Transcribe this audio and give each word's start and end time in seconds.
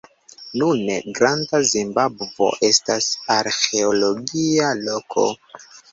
Nune, 0.59 0.93
Granda 1.17 1.59
Zimbabvo 1.73 2.49
estas 2.71 3.11
arĥeologia 3.37 4.73
loko. 4.87 5.29